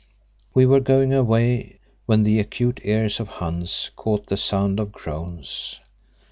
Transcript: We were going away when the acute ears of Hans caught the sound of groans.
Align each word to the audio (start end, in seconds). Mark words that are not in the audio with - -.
We 0.55 0.65
were 0.65 0.79
going 0.79 1.13
away 1.13 1.77
when 2.07 2.23
the 2.23 2.39
acute 2.39 2.81
ears 2.83 3.19
of 3.19 3.27
Hans 3.27 3.91
caught 3.95 4.25
the 4.25 4.35
sound 4.35 4.79
of 4.79 4.91
groans. 4.91 5.79